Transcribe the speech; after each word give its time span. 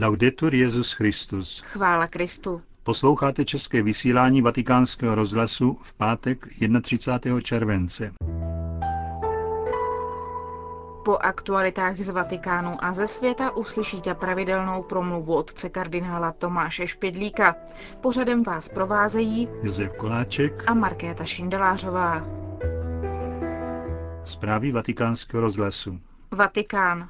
Laudetur 0.00 0.54
Jezus 0.54 0.92
Christus. 0.92 1.60
Chvála 1.60 2.06
Kristu. 2.06 2.62
Posloucháte 2.82 3.44
české 3.44 3.82
vysílání 3.82 4.42
Vatikánského 4.42 5.14
rozhlasu 5.14 5.78
v 5.82 5.94
pátek 5.94 6.46
31. 6.82 7.40
července. 7.40 8.12
Po 11.04 11.16
aktualitách 11.16 11.96
z 11.96 12.08
Vatikánu 12.08 12.84
a 12.84 12.92
ze 12.92 13.06
světa 13.06 13.56
uslyšíte 13.56 14.14
pravidelnou 14.14 14.82
promluvu 14.82 15.34
otce 15.34 15.68
kardinála 15.68 16.32
Tomáše 16.32 16.86
Špědlíka. 16.86 17.56
Pořadem 18.00 18.42
vás 18.42 18.68
provázejí 18.68 19.48
Josef 19.62 19.92
Koláček 19.96 20.64
a 20.66 20.74
Markéta 20.74 21.24
Šindelářová. 21.24 22.24
Zprávy 24.24 24.72
vatikánského 24.72 25.40
rozhlasu. 25.40 26.00
Vatikán. 26.30 27.08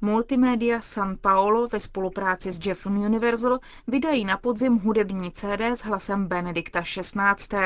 Multimédia 0.00 0.80
San 0.80 1.16
Paolo 1.16 1.66
ve 1.66 1.80
spolupráci 1.80 2.52
s 2.52 2.66
Jeffem 2.66 2.98
Universal 2.98 3.58
vydají 3.86 4.24
na 4.24 4.36
podzim 4.36 4.78
hudební 4.78 5.30
CD 5.32 5.60
s 5.60 5.84
hlasem 5.84 6.26
Benedikta 6.26 6.82
XVI. 6.82 7.58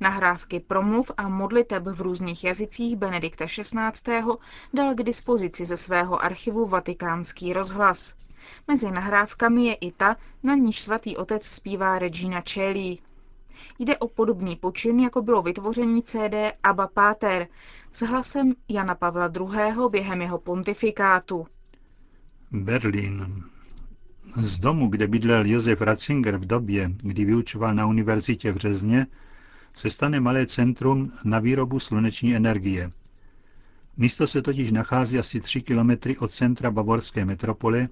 Nahrávky 0.00 0.60
promluv 0.60 1.10
a 1.16 1.28
modliteb 1.28 1.82
v 1.82 2.00
různých 2.00 2.44
jazycích 2.44 2.96
Benedikta 2.96 3.46
XVI. 3.46 4.22
dal 4.74 4.94
k 4.94 5.02
dispozici 5.02 5.64
ze 5.64 5.76
svého 5.76 6.24
archivu 6.24 6.66
Vatikánský 6.66 7.52
rozhlas. 7.52 8.14
Mezi 8.68 8.90
nahrávkami 8.90 9.66
je 9.66 9.74
i 9.74 9.92
ta, 9.92 10.16
na 10.42 10.54
níž 10.54 10.80
svatý 10.80 11.16
otec 11.16 11.46
zpívá 11.46 11.98
Regina 11.98 12.42
Celli. 12.42 12.98
Jde 13.78 13.98
o 13.98 14.08
podobný 14.08 14.56
počin, 14.56 15.00
jako 15.00 15.22
bylo 15.22 15.42
vytvoření 15.42 16.02
CD 16.02 16.34
Abba 16.62 16.86
Pater 16.86 17.46
s 17.92 18.06
hlasem 18.06 18.52
Jana 18.68 18.94
Pavla 18.94 19.32
II. 19.36 19.88
během 19.90 20.22
jeho 20.22 20.38
pontifikátu. 20.38 21.46
Berlín. 22.50 23.44
Z 24.36 24.58
domu, 24.58 24.88
kde 24.88 25.06
bydlel 25.06 25.46
Josef 25.46 25.80
Ratzinger 25.80 26.36
v 26.36 26.46
době, 26.46 26.90
kdy 27.02 27.24
vyučoval 27.24 27.74
na 27.74 27.86
univerzitě 27.86 28.52
v 28.52 28.56
Řezně, 28.56 29.06
se 29.74 29.90
stane 29.90 30.20
malé 30.20 30.46
centrum 30.46 31.12
na 31.24 31.38
výrobu 31.38 31.80
sluneční 31.80 32.36
energie. 32.36 32.90
Místo 33.96 34.26
se 34.26 34.42
totiž 34.42 34.72
nachází 34.72 35.18
asi 35.18 35.40
3 35.40 35.62
kilometry 35.62 36.18
od 36.18 36.32
centra 36.32 36.70
bavorské 36.70 37.24
metropole 37.24 37.88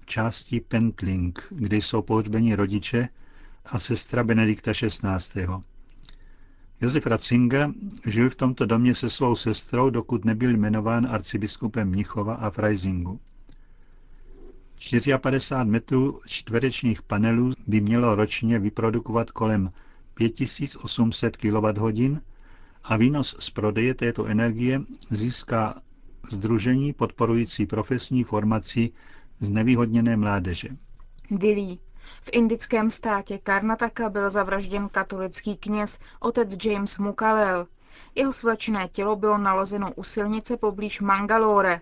v 0.00 0.06
části 0.06 0.60
Pentling, 0.60 1.46
kde 1.50 1.76
jsou 1.76 2.02
pohřbeni 2.02 2.54
rodiče 2.54 3.08
a 3.66 3.78
sestra 3.78 4.24
Benedikta 4.24 4.72
XVI. 4.72 5.46
Josef 6.80 7.06
Ratzinger 7.06 7.70
žil 8.06 8.30
v 8.30 8.34
tomto 8.36 8.66
domě 8.66 8.94
se 8.94 9.10
svou 9.10 9.36
sestrou, 9.36 9.90
dokud 9.90 10.24
nebyl 10.24 10.50
jmenován 10.50 11.06
arcibiskupem 11.10 11.88
Mnichova 11.88 12.34
a 12.34 12.50
Freisingu. 12.50 13.20
54 15.20 15.64
metrů 15.64 16.20
čtverečních 16.26 17.02
panelů 17.02 17.52
by 17.66 17.80
mělo 17.80 18.14
ročně 18.14 18.58
vyprodukovat 18.58 19.30
kolem 19.30 19.72
5800 20.14 21.36
kWh 21.36 22.18
a 22.84 22.96
výnos 22.96 23.36
z 23.38 23.50
prodeje 23.50 23.94
této 23.94 24.24
energie 24.26 24.80
získá 25.10 25.80
Združení 26.32 26.92
podporující 26.92 27.66
profesní 27.66 28.24
formaci 28.24 28.90
znevýhodněné 29.40 30.16
mládeže. 30.16 30.68
Dili. 31.30 31.78
V 32.22 32.28
indickém 32.32 32.90
státě 32.90 33.38
Karnataka 33.38 34.08
byl 34.08 34.30
zavražděn 34.30 34.88
katolický 34.88 35.56
kněz 35.56 35.98
otec 36.20 36.64
James 36.64 36.98
Mukalel. 36.98 37.66
Jeho 38.14 38.32
svlečené 38.32 38.88
tělo 38.88 39.16
bylo 39.16 39.38
nalezeno 39.38 39.92
u 39.94 40.02
silnice 40.02 40.56
poblíž 40.56 41.00
Mangalore. 41.00 41.80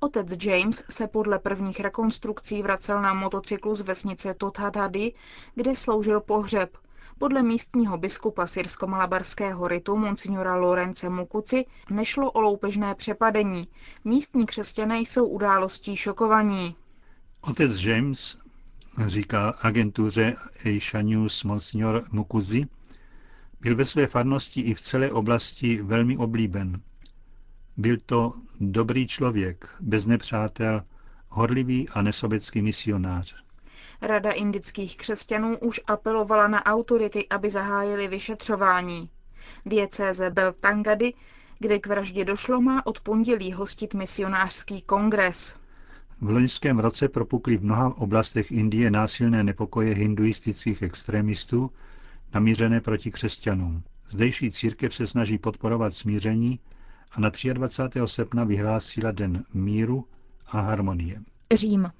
Otec 0.00 0.44
James 0.44 0.84
se 0.90 1.06
podle 1.06 1.38
prvních 1.38 1.80
rekonstrukcí 1.80 2.62
vracel 2.62 3.02
na 3.02 3.14
motocyklu 3.14 3.74
z 3.74 3.80
vesnice 3.80 4.34
Tothadady, 4.34 5.12
kde 5.54 5.74
sloužil 5.74 6.20
pohřeb. 6.20 6.76
Podle 7.18 7.42
místního 7.42 7.98
biskupa 7.98 8.46
syrsko-malabarského 8.46 9.68
ritu 9.68 9.96
monsignora 9.96 10.56
Lorence 10.56 11.08
Mukuci 11.08 11.66
nešlo 11.90 12.30
o 12.30 12.40
loupežné 12.40 12.94
přepadení. 12.94 13.62
Místní 14.04 14.46
křesťané 14.46 14.98
jsou 14.98 15.26
událostí 15.26 15.96
šokovaní. 15.96 16.76
Otec 17.40 17.82
James, 17.82 18.38
říká 19.06 19.48
agentuře 19.62 20.34
Asia 20.60 21.02
News 21.02 21.44
Monsignor 21.44 22.04
Mukuzi, 22.12 22.66
byl 23.60 23.76
ve 23.76 23.84
své 23.84 24.06
farnosti 24.06 24.60
i 24.60 24.74
v 24.74 24.80
celé 24.80 25.10
oblasti 25.12 25.82
velmi 25.82 26.16
oblíben. 26.16 26.80
Byl 27.76 27.96
to 28.06 28.32
dobrý 28.60 29.06
člověk, 29.06 29.68
bez 29.80 30.06
nepřátel, 30.06 30.82
horlivý 31.28 31.88
a 31.88 32.02
nesobecký 32.02 32.62
misionář. 32.62 33.36
Rada 34.02 34.30
indických 34.30 34.96
křesťanů 34.96 35.58
už 35.58 35.80
apelovala 35.86 36.48
na 36.48 36.66
autority, 36.66 37.28
aby 37.28 37.50
zahájili 37.50 38.08
vyšetřování. 38.08 39.10
Diecéze 39.66 40.30
Beltangady, 40.30 41.12
kde 41.58 41.78
k 41.78 41.86
vraždě 41.86 42.24
došlo, 42.24 42.60
má 42.60 42.86
od 42.86 43.00
pondělí 43.00 43.52
hostit 43.52 43.94
misionářský 43.94 44.82
kongres. 44.82 45.56
V 46.20 46.30
loňském 46.30 46.78
roce 46.78 47.08
propukly 47.08 47.56
v 47.56 47.64
mnoha 47.64 47.96
oblastech 47.96 48.52
Indie 48.52 48.90
násilné 48.90 49.44
nepokoje 49.44 49.94
hinduistických 49.94 50.82
extremistů 50.82 51.70
namířené 52.34 52.80
proti 52.80 53.10
křesťanům. 53.10 53.82
Zdejší 54.08 54.50
církev 54.50 54.94
se 54.94 55.06
snaží 55.06 55.38
podporovat 55.38 55.94
smíření 55.94 56.60
a 57.12 57.20
na 57.20 57.30
23. 57.52 58.00
srpna 58.06 58.44
vyhlásila 58.44 59.10
Den 59.12 59.44
míru 59.54 60.04
a 60.46 60.60
harmonie. 60.60 61.22
Řím. 61.54 61.90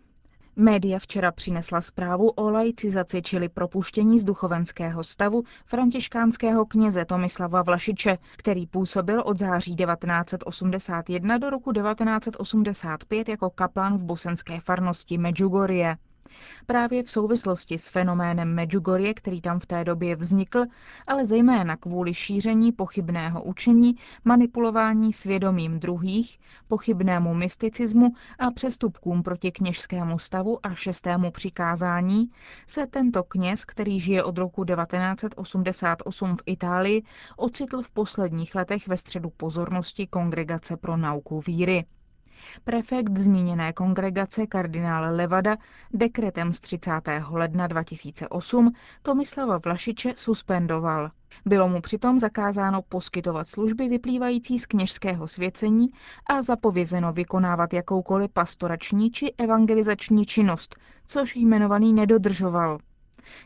Média 0.56 0.98
včera 0.98 1.32
přinesla 1.32 1.80
zprávu 1.80 2.28
o 2.30 2.50
laicizaci, 2.50 3.22
čili 3.22 3.48
propuštění 3.48 4.18
z 4.18 4.24
duchovenského 4.24 5.04
stavu 5.04 5.42
františkánského 5.66 6.66
kněze 6.66 7.04
Tomislava 7.04 7.62
Vlašiče, 7.62 8.18
který 8.36 8.66
působil 8.66 9.20
od 9.26 9.38
září 9.38 9.76
1981 9.76 11.38
do 11.38 11.50
roku 11.50 11.72
1985 11.72 13.28
jako 13.28 13.50
kaplan 13.50 13.98
v 13.98 14.02
bosenské 14.02 14.60
farnosti 14.60 15.18
Medjugorje. 15.18 15.96
Právě 16.66 17.02
v 17.02 17.10
souvislosti 17.10 17.78
s 17.78 17.88
fenoménem 17.88 18.54
Medjugorje, 18.54 19.14
který 19.14 19.40
tam 19.40 19.60
v 19.60 19.66
té 19.66 19.84
době 19.84 20.16
vznikl, 20.16 20.64
ale 21.06 21.26
zejména 21.26 21.76
kvůli 21.76 22.14
šíření 22.14 22.72
pochybného 22.72 23.42
učení, 23.42 23.94
manipulování 24.24 25.12
svědomím 25.12 25.80
druhých, 25.80 26.38
pochybnému 26.68 27.34
mysticismu 27.34 28.12
a 28.38 28.50
přestupkům 28.50 29.22
proti 29.22 29.52
kněžskému 29.52 30.18
stavu 30.18 30.66
a 30.66 30.74
šestému 30.74 31.30
přikázání, 31.30 32.30
se 32.66 32.86
tento 32.86 33.22
kněz, 33.24 33.64
který 33.64 34.00
žije 34.00 34.24
od 34.24 34.38
roku 34.38 34.64
1988 34.64 36.36
v 36.36 36.42
Itálii, 36.46 37.02
ocitl 37.36 37.82
v 37.82 37.90
posledních 37.90 38.54
letech 38.54 38.88
ve 38.88 38.96
středu 38.96 39.30
pozornosti 39.30 40.06
Kongregace 40.06 40.76
pro 40.76 40.96
nauku 40.96 41.40
víry. 41.46 41.84
Prefekt 42.64 43.18
zmíněné 43.18 43.72
kongregace 43.72 44.46
kardinál 44.46 45.16
Levada 45.16 45.56
dekretem 45.92 46.52
z 46.52 46.60
30. 46.60 46.90
ledna 47.30 47.66
2008 47.66 48.72
Tomislava 49.02 49.58
Vlašiče 49.64 50.12
suspendoval. 50.16 51.10
Bylo 51.46 51.68
mu 51.68 51.80
přitom 51.80 52.18
zakázáno 52.18 52.82
poskytovat 52.82 53.48
služby 53.48 53.88
vyplývající 53.88 54.58
z 54.58 54.66
kněžského 54.66 55.28
svěcení 55.28 55.88
a 56.26 56.42
zapovězeno 56.42 57.12
vykonávat 57.12 57.72
jakoukoliv 57.72 58.30
pastorační 58.32 59.10
či 59.10 59.32
evangelizační 59.38 60.26
činnost, 60.26 60.76
což 61.06 61.36
jmenovaný 61.36 61.92
nedodržoval. 61.92 62.78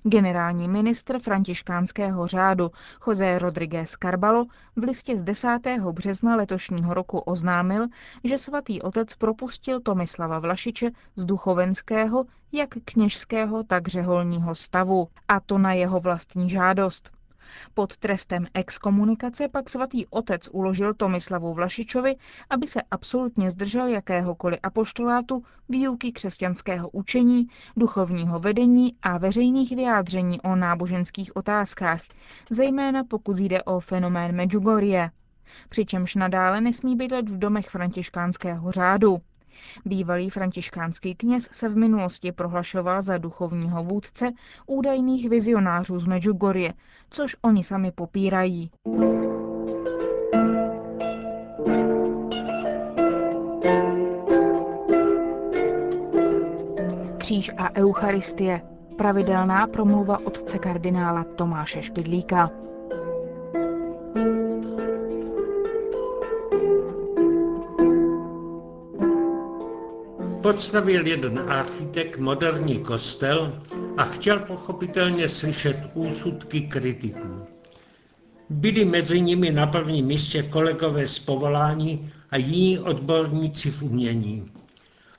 Generální 0.03 0.69
ministr 0.69 1.19
františkánského 1.19 2.27
řádu 2.27 2.71
José 3.06 3.39
Rodríguez 3.39 3.91
Carbalo 3.91 4.44
v 4.77 4.83
listě 4.83 5.19
z 5.19 5.22
10. 5.22 5.59
března 5.93 6.37
letošního 6.37 6.94
roku 6.94 7.19
oznámil, 7.19 7.87
že 8.25 8.38
svatý 8.38 8.83
otec 8.83 9.15
propustil 9.15 9.81
Tomislava 9.81 10.38
Vlašiče 10.38 10.91
z 11.17 11.25
duchovenského, 11.25 12.25
jak 12.53 12.69
kněžského, 12.85 13.62
tak 13.64 13.88
řeholního 13.88 14.55
stavu, 14.55 15.08
a 15.29 15.41
to 15.41 15.58
na 15.58 15.73
jeho 15.73 16.00
vlastní 16.00 16.50
žádost. 16.50 17.18
Pod 17.75 17.97
trestem 17.97 18.47
exkomunikace 18.55 19.49
pak 19.49 19.69
svatý 19.69 20.06
otec 20.06 20.49
uložil 20.53 20.95
Tomislavu 20.95 21.55
Vlašičovi, 21.55 22.17
aby 22.50 22.67
se 22.67 22.83
absolutně 22.91 23.50
zdržel 23.50 23.87
jakéhokoliv 23.87 24.61
apoštolátu, 24.62 25.45
výuky 25.69 26.12
křesťanského 26.12 26.89
učení, 26.89 27.47
duchovního 27.77 28.39
vedení 28.39 28.95
a 29.03 29.19
veřejných 29.19 29.77
vyjádření 29.77 30.41
o 30.41 30.56
náboženských 30.56 31.37
otázkách, 31.37 32.00
zejména 32.50 33.05
pokud 33.05 33.39
jde 33.39 33.62
o 33.62 33.81
fenomén 33.81 34.37
Medjugorje. 34.37 35.11
Přičemž 35.69 36.15
nadále 36.15 36.61
nesmí 36.61 36.97
bydlet 36.97 37.29
v 37.29 37.39
domech 37.39 37.69
františkánského 37.69 38.73
řádu. 38.73 39.19
Bývalý 39.84 40.31
františkánský 40.31 41.14
kněz 41.14 41.49
se 41.52 41.69
v 41.69 41.76
minulosti 41.76 42.32
prohlašoval 42.32 43.02
za 43.02 43.19
duchovního 43.19 43.84
vůdce 43.84 44.32
údajných 44.66 45.28
vizionářů 45.28 45.99
z 45.99 46.05
Medjugorje, 46.05 46.75
což 47.10 47.37
oni 47.43 47.64
sami 47.64 47.93
popírají. 47.93 48.70
kříž 57.28 57.50
a 57.56 57.76
Eucharistie. 57.76 58.60
Pravidelná 58.96 59.66
promluva 59.66 60.19
otce 60.25 60.58
kardinála 60.58 61.25
Tomáše 61.25 61.82
Špidlíka. 61.82 62.50
Podstavil 70.49 71.06
jeden 71.06 71.39
architekt 71.39 72.19
moderní 72.19 72.81
kostel 72.81 73.62
a 73.97 74.05
chtěl 74.05 74.39
pochopitelně 74.39 75.29
slyšet 75.29 75.77
úsudky 75.95 76.61
kritiků. 76.61 77.47
Byli 78.50 78.85
mezi 78.85 79.21
nimi 79.21 79.50
na 79.50 79.67
prvním 79.67 80.06
místě 80.06 80.43
kolegové 80.43 81.06
z 81.06 81.19
povolání 81.19 82.12
a 82.31 82.37
jiní 82.37 82.79
odborníci 82.79 83.71
v 83.71 83.83
umění. 83.83 84.50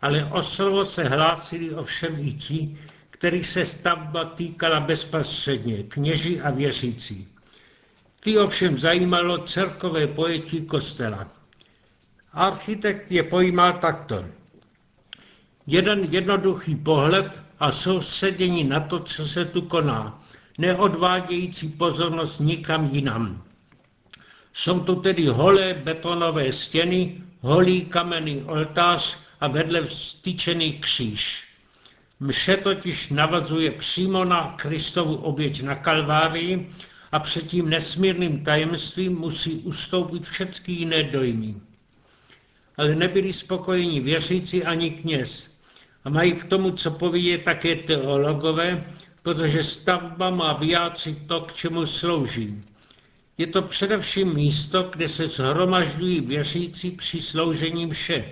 Ale 0.01 0.25
o 0.25 0.41
slovo 0.41 0.85
se 0.85 1.03
hlásili 1.03 1.75
ovšem 1.75 2.15
i 2.19 2.33
ti, 2.33 2.77
kterých 3.09 3.47
se 3.47 3.65
stavba 3.65 4.25
týkala 4.25 4.79
bezprostředně, 4.79 5.83
kněži 5.83 6.41
a 6.41 6.51
věřící. 6.51 7.27
Ty 8.19 8.37
ovšem 8.37 8.77
zajímalo 8.77 9.37
celkové 9.37 10.07
pojetí 10.07 10.65
kostela. 10.65 11.27
Architekt 12.33 13.11
je 13.11 13.23
pojímal 13.23 13.73
takto. 13.73 14.38
Jeden 15.71 16.07
jednoduchý 16.11 16.75
pohled 16.75 17.41
a 17.59 17.71
soustředění 17.71 18.63
na 18.63 18.79
to, 18.79 18.99
co 18.99 19.27
se 19.27 19.45
tu 19.45 19.61
koná, 19.61 20.21
neodvádějící 20.57 21.69
pozornost 21.69 22.39
nikam 22.39 22.89
jinam. 22.91 23.43
Jsou 24.53 24.79
tu 24.79 24.95
tedy 24.95 25.25
holé 25.25 25.73
betonové 25.73 26.51
stěny, 26.51 27.21
holý 27.41 27.85
kamenný 27.85 28.43
oltář 28.43 29.17
a 29.39 29.47
vedle 29.47 29.81
vstyčený 29.85 30.73
kříž. 30.73 31.43
Mše 32.19 32.57
totiž 32.57 33.09
navazuje 33.09 33.71
přímo 33.71 34.25
na 34.25 34.53
Kristovu 34.57 35.15
oběť 35.15 35.61
na 35.61 35.75
Kalvárii 35.75 36.69
a 37.11 37.19
před 37.19 37.47
tím 37.47 37.69
nesmírným 37.69 38.43
tajemstvím 38.43 39.19
musí 39.19 39.51
ustoupit 39.51 40.23
všechny 40.23 40.73
jiné 40.73 41.03
dojmy. 41.03 41.55
Ale 42.77 42.95
nebyli 42.95 43.33
spokojeni 43.33 43.99
věřící 43.99 44.63
ani 44.63 44.91
kněz. 44.91 45.58
A 46.05 46.09
mají 46.09 46.31
k 46.31 46.43
tomu, 46.43 46.71
co 46.71 46.91
povědět 46.91 47.43
také 47.43 47.75
teologové, 47.75 48.85
protože 49.23 49.63
stavba 49.63 50.29
má 50.29 50.53
vyjádřit 50.53 51.27
to, 51.27 51.41
k 51.41 51.53
čemu 51.53 51.85
slouží. 51.85 52.63
Je 53.37 53.47
to 53.47 53.61
především 53.61 54.33
místo, 54.33 54.83
kde 54.83 55.07
se 55.09 55.27
shromažďují 55.27 56.21
věřící 56.21 56.91
při 56.91 57.21
sloužení 57.21 57.85
mše. 57.85 58.25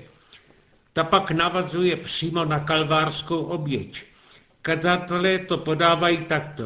Ta 0.93 1.03
pak 1.03 1.31
navazuje 1.31 1.95
přímo 1.95 2.45
na 2.45 2.59
kalvárskou 2.59 3.43
oběť. 3.43 4.03
Kazatelé 4.61 5.39
to 5.39 5.57
podávají 5.57 6.17
takto. 6.17 6.63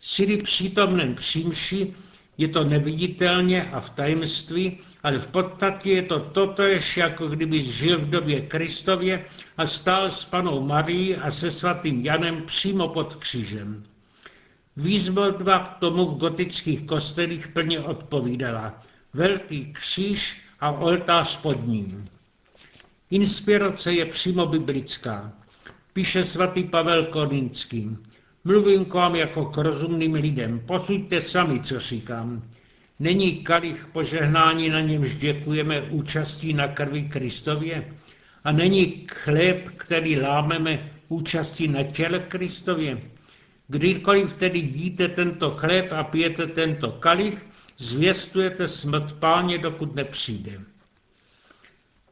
Sily 0.00 0.36
přítomném 0.36 1.14
přímši 1.14 1.94
je 2.38 2.48
to 2.48 2.64
neviditelně 2.64 3.70
a 3.70 3.80
v 3.80 3.90
tajemství, 3.90 4.78
ale 5.02 5.18
v 5.18 5.28
podstatě 5.28 5.90
je 5.90 6.02
to 6.02 6.20
totéž, 6.20 6.96
jako 6.96 7.28
kdyby 7.28 7.62
žil 7.62 7.98
v 7.98 8.10
době 8.10 8.40
Kristově 8.40 9.24
a 9.56 9.66
stál 9.66 10.10
s 10.10 10.24
panou 10.24 10.60
Marií 10.66 11.16
a 11.16 11.30
se 11.30 11.50
svatým 11.50 12.04
Janem 12.04 12.42
přímo 12.42 12.88
pod 12.88 13.14
křížem. 13.14 13.82
Výzvodba 14.76 15.58
k 15.58 15.78
tomu 15.78 16.06
v 16.06 16.18
gotických 16.18 16.86
kostelích 16.86 17.48
plně 17.48 17.80
odpovídala. 17.80 18.80
Velký 19.14 19.72
kříž 19.72 20.40
a 20.60 20.70
oltář 20.70 21.36
pod 21.36 21.66
ním. 21.66 22.04
Inspirace 23.10 23.92
je 23.92 24.06
přímo 24.06 24.46
biblická. 24.46 25.32
Píše 25.92 26.24
svatý 26.24 26.64
Pavel 26.64 27.04
Korinský. 27.04 27.96
Mluvím 28.46 28.84
k 28.84 28.94
vám 28.94 29.14
jako 29.14 29.44
k 29.44 29.56
rozumným 29.56 30.14
lidem. 30.14 30.60
Posuďte 30.66 31.20
sami, 31.20 31.60
co 31.60 31.80
říkám. 31.80 32.42
Není 32.98 33.36
kalich 33.36 33.86
požehnání, 33.92 34.68
na 34.68 34.80
němž 34.80 35.16
děkujeme 35.16 35.80
účastí 35.82 36.52
na 36.52 36.68
krvi 36.68 37.02
Kristově? 37.02 37.94
A 38.44 38.52
není 38.52 39.06
chléb, 39.12 39.68
který 39.68 40.20
lámeme 40.20 40.90
účastí 41.08 41.68
na 41.68 41.82
těle 41.82 42.18
Kristově? 42.18 43.02
Kdykoliv 43.68 44.32
tedy 44.32 44.58
jíte 44.58 45.08
tento 45.08 45.50
chléb 45.50 45.92
a 45.92 46.04
pijete 46.04 46.46
tento 46.46 46.90
kalich, 46.92 47.46
zvěstujete 47.78 48.68
smrt 48.68 49.12
páně, 49.12 49.58
dokud 49.58 49.94
nepřijde. 49.94 50.60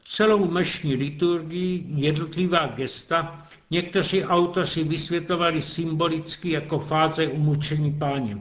Celou 0.07 0.51
mešní 0.51 0.95
liturgii, 0.95 1.85
jednotlivá 1.87 2.67
gesta, 2.67 3.45
někteří 3.71 4.23
autoři 4.23 4.83
vysvětovali 4.83 5.61
symbolicky 5.61 6.49
jako 6.49 6.79
fáze 6.79 7.27
umučení 7.27 7.93
páně. 7.93 8.37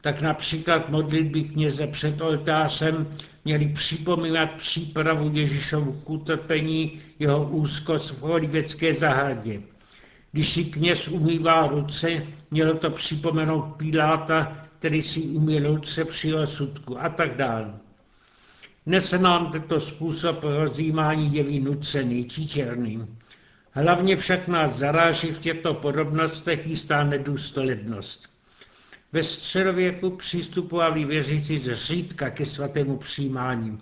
Tak 0.00 0.20
například 0.20 0.90
modlitby 0.90 1.42
kněze 1.42 1.86
před 1.86 2.20
oltářem 2.20 3.10
měly 3.44 3.68
připomínat 3.68 4.50
přípravu 4.50 5.30
Ježíšovu 5.32 5.92
k 5.92 6.10
utrpení, 6.10 7.00
jeho 7.18 7.48
úzkost 7.48 8.10
v 8.10 8.24
Olivecké 8.24 8.94
zahradě. 8.94 9.62
Když 10.32 10.48
si 10.48 10.64
kněz 10.64 11.08
umývá 11.08 11.66
ruce, 11.66 12.22
mělo 12.50 12.74
to 12.74 12.90
připomenout 12.90 13.62
Piláta, 13.62 14.56
který 14.78 15.02
si 15.02 15.20
umýl 15.20 15.74
ruce 15.74 16.04
při 16.04 16.34
osudku 16.34 17.00
a 17.00 17.08
tak 17.08 17.36
dále. 17.36 17.74
Dnes 18.86 19.12
nám 19.12 19.52
tento 19.52 19.80
způsob 19.80 20.38
rozjímání 20.42 21.34
jeví 21.34 21.60
nucený, 21.60 22.24
čičerný. 22.24 23.06
Hlavně 23.70 24.16
však 24.16 24.48
nás 24.48 24.76
zaráží 24.76 25.28
v 25.28 25.38
těchto 25.38 25.74
podobnostech 25.74 26.66
jistá 26.66 27.04
nedůstojnost. 27.04 28.30
Ve 29.12 29.22
středověku 29.22 30.10
přistupovali 30.10 31.04
věřící 31.04 31.58
zřídka 31.58 32.30
ke 32.30 32.46
svatému 32.46 32.96
přijímání. 32.96 33.78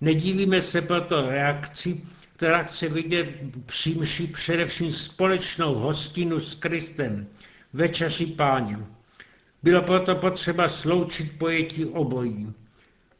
Nedívíme 0.00 0.62
se 0.62 0.82
proto 0.82 1.30
reakci, 1.30 2.02
která 2.36 2.62
chce 2.62 2.88
vidět 2.88 3.28
přímši 3.66 4.26
především 4.26 4.92
společnou 4.92 5.74
hostinu 5.74 6.40
s 6.40 6.54
Kristem, 6.54 7.26
večeři 7.72 8.26
páně. 8.26 8.78
Bylo 9.62 9.82
proto 9.82 10.16
potřeba 10.16 10.68
sloučit 10.68 11.38
pojetí 11.38 11.84
obojí. 11.84 12.52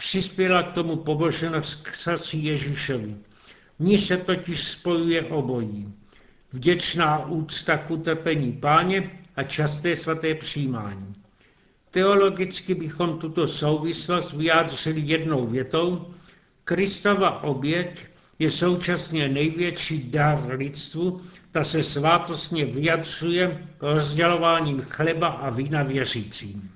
Přispěla 0.02 0.62
k 0.62 0.72
tomu 0.72 0.96
pobožnost 0.96 1.82
k 1.82 1.94
srdci 1.94 2.36
Ježíšovi. 2.36 3.16
Ní 3.78 3.98
se 3.98 4.16
totiž 4.16 4.64
spojuje 4.64 5.22
obojí. 5.22 5.94
Vděčná 6.52 7.26
úcta 7.26 7.76
k 7.76 7.90
utrpení 7.90 8.52
páně 8.52 9.20
a 9.36 9.42
časté 9.42 9.96
svaté 9.96 10.34
přijímání. 10.34 11.14
Teologicky 11.90 12.74
bychom 12.74 13.18
tuto 13.18 13.46
souvislost 13.46 14.32
vyjádřili 14.32 15.00
jednou 15.00 15.46
větou. 15.46 16.14
Kristova 16.64 17.42
oběť 17.42 18.06
je 18.38 18.50
současně 18.50 19.28
největší 19.28 20.10
dar 20.10 20.50
lidstvu, 20.50 21.20
ta 21.50 21.64
se 21.64 21.82
svátostně 21.82 22.64
vyjadřuje 22.64 23.68
rozdělováním 23.80 24.80
chleba 24.80 25.28
a 25.28 25.50
vína 25.50 25.82
věřícím. 25.82 26.70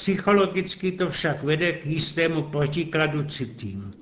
Psychologicky 0.00 0.92
to 0.92 1.10
však 1.10 1.42
vede 1.42 1.72
k 1.72 1.86
jistému 1.86 2.42
protikladu 2.42 3.24
citím. 3.24 3.94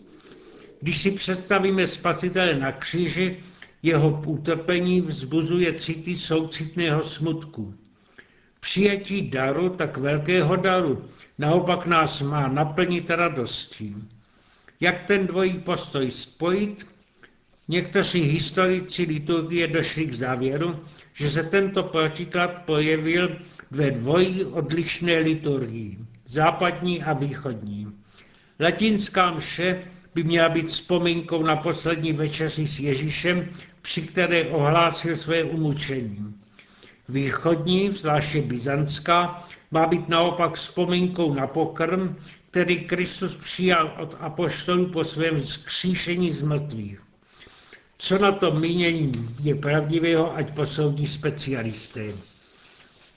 Když 0.81 0.99
si 0.99 1.11
představíme 1.11 1.87
spasitele 1.87 2.55
na 2.55 2.73
kříži, 2.73 3.37
jeho 3.83 4.23
utrpení 4.27 5.01
vzbuzuje 5.01 5.75
city 5.75 6.17
soucitného 6.17 7.03
smutku. 7.03 7.75
Přijetí 8.61 9.31
daru, 9.31 9.69
tak 9.69 9.97
velkého 9.97 10.57
daru, 10.57 11.05
naopak 11.39 11.87
nás 11.87 12.21
má 12.23 12.49
naplnit 12.49 13.11
radostí. 13.11 13.97
Jak 14.81 15.05
ten 15.07 15.27
dvojí 15.27 15.59
postoj 15.59 16.11
spojit? 16.11 16.87
Někteří 17.69 18.21
historici 18.21 19.03
liturgie 19.03 19.67
došli 19.67 20.07
k 20.07 20.15
závěru, 20.15 20.81
že 21.15 21.31
se 21.31 21.43
tento 21.43 21.83
protiklad 21.83 22.51
projevil 22.51 23.37
ve 23.71 23.91
dvojí 23.91 24.45
odlišné 24.45 25.19
liturgii, 25.19 25.99
západní 26.27 27.03
a 27.03 27.13
východní. 27.13 27.93
Latinská 28.61 29.31
mše 29.31 29.85
by 30.15 30.23
měla 30.23 30.49
být 30.49 30.67
vzpomínkou 30.67 31.43
na 31.43 31.57
poslední 31.57 32.13
večeři 32.13 32.67
s 32.67 32.81
Ježíšem, 32.81 33.49
při 33.83 34.03
které 34.03 34.45
ohlásil 34.45 35.17
své 35.17 35.45
umučení. 35.45 36.35
Východní, 37.09 37.93
zvláště 37.93 38.43
byzantská, 38.43 39.39
má 39.71 39.87
být 39.87 40.09
naopak 40.09 40.55
vzpomínkou 40.55 41.35
na 41.35 41.47
pokrm, 41.47 42.17
který 42.51 42.79
Kristus 42.79 43.35
přijal 43.35 43.95
od 43.99 44.17
apoštolů 44.21 44.87
po 44.87 45.05
svém 45.05 45.41
zkříšení 45.41 46.33
z 46.33 46.43
mrtvých. 46.43 47.08
Co 48.01 48.19
na 48.19 48.33
to 48.33 48.51
mínění 48.55 49.13
je 49.43 49.55
pravdivého, 49.55 50.37
ať 50.37 50.55
posoudí 50.55 51.07
specialisté. 51.07 52.13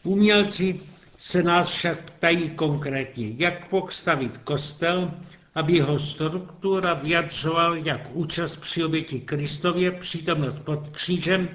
Umělci 0.04 0.80
se 1.18 1.44
nás 1.44 1.72
však 1.72 2.12
ptají 2.12 2.50
konkrétně, 2.50 3.34
jak 3.38 3.70
postavit 3.70 4.38
kostel, 4.38 5.12
aby 5.56 5.74
jeho 5.74 6.00
struktura 6.00 6.94
vyjadřoval 6.94 7.78
jak 7.78 8.10
účast 8.14 8.58
při 8.58 8.84
oběti 8.84 9.20
Kristově, 9.20 9.92
přítomnost 9.92 10.58
pod 10.60 10.90
křížem, 10.90 11.50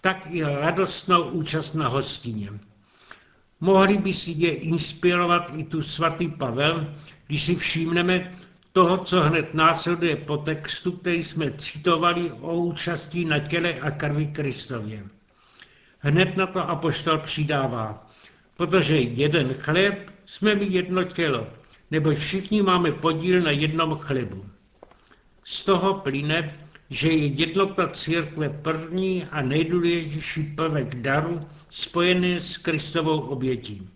tak 0.00 0.26
i 0.30 0.42
radostnou 0.42 1.22
účast 1.22 1.74
na 1.74 1.88
hostině. 1.88 2.50
Mohli 3.60 3.98
by 3.98 4.12
si 4.14 4.30
je 4.30 4.54
inspirovat 4.54 5.52
i 5.56 5.64
tu 5.64 5.82
svatý 5.82 6.28
Pavel, 6.28 6.94
když 7.26 7.42
si 7.42 7.56
všimneme 7.56 8.32
toho, 8.72 8.98
co 8.98 9.20
hned 9.20 9.54
následuje 9.54 10.16
po 10.16 10.36
textu, 10.36 10.92
který 10.92 11.24
jsme 11.24 11.50
citovali 11.50 12.32
o 12.32 12.56
účastí 12.56 13.24
na 13.24 13.38
těle 13.38 13.74
a 13.74 13.90
krvi 13.90 14.26
Kristově. 14.26 15.04
Hned 15.98 16.36
na 16.36 16.46
to 16.46 16.68
apoštol 16.68 17.18
přidává, 17.18 18.06
protože 18.56 18.98
jeden 19.00 19.54
chléb 19.54 20.10
jsme 20.26 20.54
my 20.54 20.64
jedno 20.64 21.04
tělo, 21.04 21.46
nebo 21.90 22.10
všichni 22.10 22.62
máme 22.62 22.92
podíl 22.92 23.40
na 23.40 23.50
jednom 23.50 23.94
chlebu. 23.94 24.46
Z 25.44 25.64
toho 25.64 25.94
plyne, 25.94 26.58
že 26.90 27.08
je 27.08 27.26
jednota 27.26 27.88
církve 27.88 28.48
první 28.48 29.24
a 29.24 29.42
nejdůležitější 29.42 30.42
prvek 30.42 30.94
daru 30.94 31.40
spojený 31.70 32.36
s 32.36 32.56
Kristovou 32.56 33.20
obětí. 33.20 33.90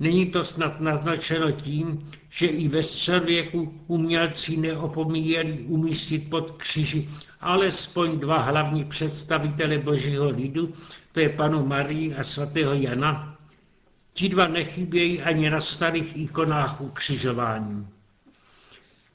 Není 0.00 0.26
to 0.26 0.44
snad 0.44 0.80
naznačeno 0.80 1.52
tím, 1.52 2.10
že 2.30 2.46
i 2.46 2.68
ve 2.68 2.82
středověku 2.82 3.74
umělci 3.86 4.56
neopomíjeli 4.56 5.52
umístit 5.52 6.30
pod 6.30 6.50
kříži 6.50 7.08
alespoň 7.40 8.18
dva 8.18 8.38
hlavní 8.38 8.84
představitele 8.84 9.78
božího 9.78 10.30
lidu, 10.30 10.72
to 11.12 11.20
je 11.20 11.28
panu 11.28 11.66
Marii 11.66 12.14
a 12.14 12.22
svatého 12.24 12.74
Jana. 12.74 13.38
Ti 14.12 14.28
dva 14.28 14.48
nechybějí 14.48 15.22
ani 15.22 15.50
na 15.50 15.60
starých 15.60 16.16
ikonách 16.16 16.80
ukřižování. 16.80 17.88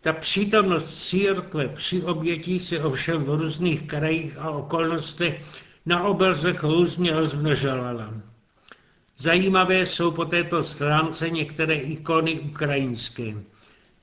Ta 0.02 0.14
přítomnost 0.14 1.08
církve 1.08 1.68
při 1.68 2.04
obětí 2.04 2.60
se 2.60 2.84
ovšem 2.84 3.24
v 3.24 3.30
různých 3.30 3.88
krajích 3.88 4.38
a 4.38 4.50
okolnostech 4.50 5.44
na 5.86 6.04
obrazech 6.04 6.64
různě 6.64 7.12
rozmnožovala. 7.12 8.14
Zajímavé 9.22 9.86
jsou 9.86 10.12
po 10.12 10.26
této 10.26 10.64
stránce 10.64 11.30
některé 11.30 11.76
ikony 11.76 12.40
ukrajinské. 12.40 13.34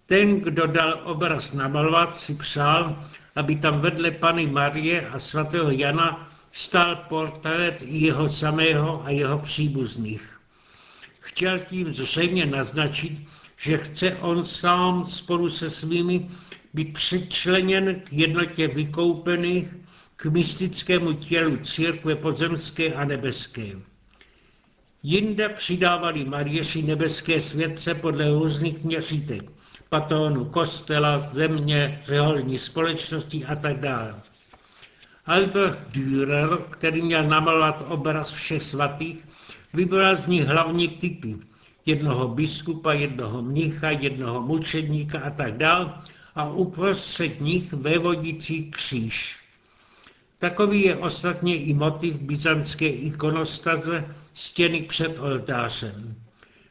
Ten, 0.06 0.40
kdo 0.40 0.66
dal 0.66 1.00
obraz 1.04 1.52
namalovat, 1.52 2.16
si 2.16 2.34
přál, 2.34 3.02
aby 3.36 3.56
tam 3.56 3.80
vedle 3.80 4.10
Pany 4.10 4.46
Marie 4.46 5.08
a 5.08 5.18
svatého 5.18 5.70
Jana 5.70 6.30
stál 6.52 6.96
portrét 6.96 7.82
jeho 7.86 8.28
samého 8.28 9.04
a 9.04 9.10
jeho 9.10 9.38
příbuzných. 9.38 10.40
Chtěl 11.20 11.58
tím 11.58 11.94
zřejmě 11.94 12.46
naznačit, 12.46 13.18
že 13.56 13.78
chce 13.78 14.14
on 14.14 14.44
sám 14.44 15.06
spolu 15.06 15.50
se 15.50 15.70
svými 15.70 16.28
být 16.74 16.92
přičleněn 16.92 18.00
k 18.04 18.12
jednotě 18.12 18.68
vykoupených, 18.68 19.76
k 20.16 20.24
mystickému 20.24 21.12
tělu 21.12 21.56
církve 21.56 22.14
pozemské 22.14 22.94
a 22.94 23.04
nebeské. 23.04 23.72
Jinde 25.02 25.48
přidávali 25.48 26.24
Marieši 26.24 26.82
nebeské 26.82 27.40
světce 27.40 27.94
podle 27.94 28.28
různých 28.28 28.84
měřítek, 28.84 29.42
patronu 29.88 30.44
kostela, 30.44 31.30
země, 31.32 32.00
řeholní 32.04 32.58
společnosti 32.58 33.44
a 33.44 33.56
tak 33.56 33.80
dále. 33.80 34.14
Albert 35.26 35.78
Dürer, 35.92 36.58
který 36.70 37.02
měl 37.02 37.24
namalovat 37.24 37.84
obraz 37.88 38.32
všech 38.32 38.62
svatých, 38.62 39.24
vybral 39.74 40.16
z 40.16 40.26
nich 40.26 40.44
hlavní 40.44 40.88
typy. 40.88 41.36
Jednoho 41.86 42.28
biskupa, 42.28 42.92
jednoho 42.92 43.42
mnicha, 43.42 43.90
jednoho 43.90 44.42
mučedníka 44.42 45.20
a 45.20 45.30
tak 45.30 45.56
dále 45.56 45.94
a 46.34 46.48
uprostřed 46.48 47.40
nich 47.40 47.72
vévodící 47.72 48.70
kříž. 48.70 49.47
Takový 50.38 50.82
je 50.82 50.96
ostatně 50.96 51.56
i 51.56 51.74
motiv 51.74 52.22
byzantské 52.22 52.86
ikonostaze 52.88 54.14
stěny 54.34 54.82
před 54.82 55.18
oltářem. 55.18 56.14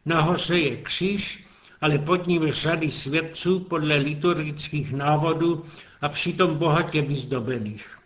Nahoře 0.06 0.60
je 0.60 0.78
kříž, 0.78 1.46
ale 1.82 1.98
pod 1.98 2.28
ním 2.28 2.52
řady 2.52 2.92
svědců 2.92 3.60
podle 3.60 3.96
liturgických 3.96 4.94
návodů 4.94 5.64
a 6.02 6.10
přitom 6.10 6.56
bohatě 6.56 7.02
vyzdobených. 7.02 7.98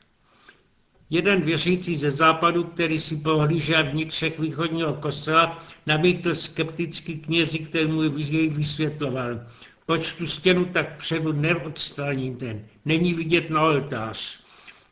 Jeden 1.10 1.42
věřící 1.42 1.96
ze 1.96 2.12
západu, 2.12 2.64
který 2.64 3.00
si 3.00 3.16
pohlížel 3.16 3.84
vnitřek 3.92 4.40
východního 4.40 4.94
kostela, 4.94 5.60
namítl 5.86 6.36
skeptický 6.36 7.20
knězi, 7.20 7.60
který 7.60 7.86
mu 7.88 8.04
jej 8.04 8.50
vysvětloval. 8.50 9.42
Proč 9.86 10.14
tu 10.14 10.28
stěnu 10.28 10.66
tak 10.66 10.98
předu 10.98 11.32
neodstraníte? 11.32 12.66
Není 12.86 13.14
vidět 13.14 13.50
na 13.50 13.62
oltář. 13.62 14.41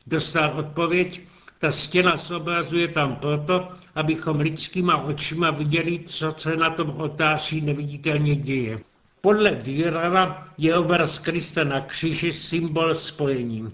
Dostal 0.08 0.60
odpověď, 0.60 1.22
ta 1.60 1.72
stěna 1.72 2.18
zobrazuje 2.18 2.88
tam 2.88 3.15
proto, 3.15 3.68
abychom 3.96 4.39
lidskýma 4.39 4.98
očima 4.98 5.51
viděli, 5.51 6.00
co 6.08 6.34
se 6.38 6.56
na 6.56 6.70
tom 6.70 6.89
oltáři 6.89 7.62
neviditelně 7.62 8.36
děje. 8.36 8.79
Podle 9.22 9.56
Dürera 9.56 10.46
je 10.58 10.77
obraz 10.77 11.20
Krista 11.20 11.63
na 11.63 11.82
kříži 11.82 12.32
symbol 12.32 12.94
spojení. 12.94 13.72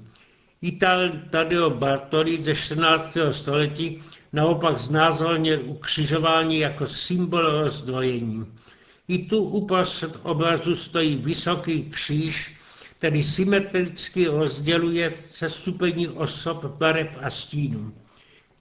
Ital 0.62 1.10
Tadeo 1.30 1.70
Bartoli 1.70 2.44
ze 2.44 2.56
14. 2.56 3.18
století 3.32 4.02
naopak 4.34 4.80
znázornil 4.80 5.62
ukřižování 5.66 6.60
jako 6.60 6.88
symbol 6.88 7.42
rozdvojení. 7.42 8.46
I 9.08 9.18
tu 9.18 9.44
uprostřed 9.44 10.20
obrazu 10.24 10.76
stojí 10.76 11.16
vysoký 11.16 11.84
kříž, 11.84 12.56
který 12.98 13.24
symetricky 13.24 14.28
rozděluje 14.28 15.14
sestupení 15.30 16.08
osob, 16.08 16.66
barev 16.66 17.10
a 17.22 17.30
stínů. 17.30 17.94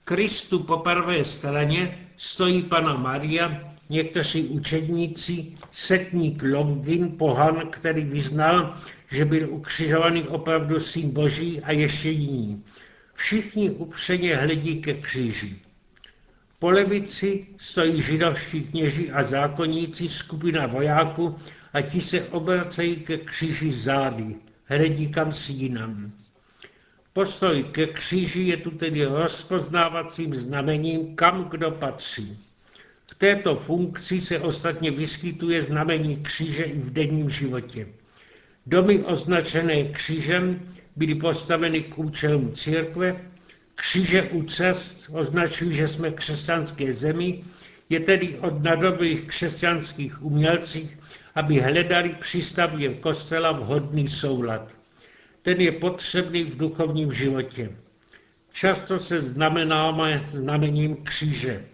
Kristu 0.03 0.59
po 0.59 0.77
pravé 0.77 1.25
straně 1.25 2.07
stojí 2.17 2.63
Pana 2.63 2.97
Maria, 2.97 3.73
někteří 3.89 4.43
učedníci, 4.43 5.53
setník 5.71 6.43
Longin, 6.43 7.17
pohan, 7.17 7.67
který 7.69 8.03
vyznal, 8.03 8.73
že 9.11 9.25
byl 9.25 9.53
ukřižovaný 9.53 10.23
opravdu 10.23 10.79
syn 10.79 11.09
Boží 11.09 11.61
a 11.61 11.71
ještě 11.71 12.09
jiní. 12.09 12.63
Všichni 13.13 13.69
upřeně 13.69 14.35
hledí 14.35 14.81
ke 14.81 14.93
kříži. 14.93 15.64
Po 16.59 16.69
levici 16.69 17.47
stojí 17.57 18.01
židovští 18.01 18.63
kněži 18.63 19.11
a 19.11 19.23
zákonníci, 19.23 20.07
skupina 20.09 20.67
vojáků 20.67 21.35
a 21.73 21.81
ti 21.81 22.01
se 22.01 22.23
obracejí 22.23 22.95
ke 22.95 23.17
kříži 23.17 23.71
zády, 23.71 24.35
hledí 24.65 25.11
kam 25.11 25.33
si 25.33 25.51
jinam. 25.51 26.11
Postoj 27.13 27.63
ke 27.63 27.87
kříži 27.87 28.41
je 28.41 28.57
tu 28.57 28.71
tedy 28.71 29.05
rozpoznávacím 29.05 30.35
znamením, 30.35 31.15
kam 31.15 31.43
kdo 31.49 31.71
patří. 31.71 32.37
V 33.11 33.15
této 33.15 33.55
funkci 33.55 34.21
se 34.21 34.39
ostatně 34.39 34.91
vyskytuje 34.91 35.61
znamení 35.61 36.17
kříže 36.17 36.63
i 36.63 36.79
v 36.79 36.93
denním 36.93 37.29
životě. 37.29 37.87
Domy 38.65 38.99
označené 38.99 39.83
křížem 39.83 40.61
byly 40.95 41.15
postaveny 41.15 41.81
k 41.81 41.97
účelům 41.97 42.53
církve, 42.53 43.21
kříže 43.75 44.23
u 44.23 44.43
cest 44.43 45.09
označují, 45.13 45.73
že 45.73 45.87
jsme 45.87 46.11
křesťanské 46.11 46.93
zemi, 46.93 47.43
je 47.89 47.99
tedy 47.99 48.37
od 48.41 48.63
nadobých 48.63 49.25
křesťanských 49.25 50.23
umělcích, 50.23 50.99
aby 51.35 51.59
hledali 51.59 52.15
při 52.19 52.41
stavbě 52.41 52.93
kostela 52.93 53.51
vhodný 53.51 54.07
soulad. 54.07 54.71
Ten 55.41 55.61
je 55.61 55.71
potřebný 55.71 56.43
v 56.43 56.57
duchovním 56.57 57.11
životě. 57.11 57.71
Často 58.53 58.99
se 58.99 59.21
znamenáme 59.21 60.29
znamením 60.33 60.95
kříže. 60.95 61.65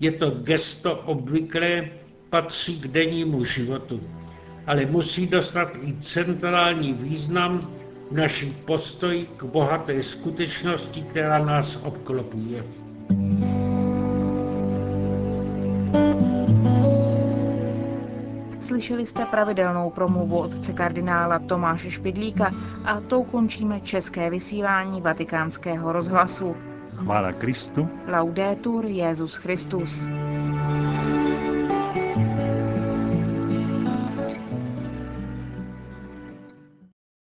Je 0.00 0.12
to 0.12 0.30
gesto 0.30 0.96
obvyklé, 0.96 1.90
patří 2.30 2.80
k 2.80 2.88
dennímu 2.88 3.44
životu, 3.44 4.00
ale 4.66 4.86
musí 4.86 5.26
dostat 5.26 5.76
i 5.82 5.94
centrální 6.00 6.94
význam 6.94 7.60
v 8.10 8.14
našich 8.14 8.54
postoji 8.54 9.26
k 9.36 9.44
bohaté 9.44 10.02
skutečnosti, 10.02 11.02
která 11.02 11.38
nás 11.38 11.78
obklopuje. 11.84 12.64
Slyšeli 18.60 19.06
jste 19.06 19.26
pravidelnou 19.26 19.90
promluvu 19.90 20.38
otce 20.38 20.72
kardinála 20.72 21.38
Tomáše 21.38 21.90
Špidlíka 21.90 22.52
a 22.84 23.00
tou 23.00 23.24
končíme 23.24 23.80
české 23.80 24.30
vysílání 24.30 25.00
vatikánského 25.00 25.92
rozhlasu. 25.92 26.56
Chvála 26.96 27.32
Kristu. 27.32 27.88
Laudetur 28.06 28.86
Jezus 28.86 29.36
Christus. 29.36 30.06